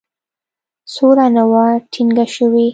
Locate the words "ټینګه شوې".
1.91-2.67